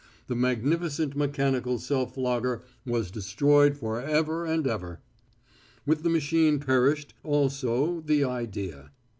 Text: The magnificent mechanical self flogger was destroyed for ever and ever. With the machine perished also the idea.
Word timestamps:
The 0.25 0.35
magnificent 0.35 1.15
mechanical 1.15 1.77
self 1.77 2.15
flogger 2.15 2.63
was 2.87 3.11
destroyed 3.11 3.77
for 3.77 4.01
ever 4.01 4.47
and 4.47 4.65
ever. 4.65 4.99
With 5.85 6.01
the 6.01 6.09
machine 6.09 6.57
perished 6.59 7.13
also 7.23 8.01
the 8.03 8.23
idea. 8.23 8.89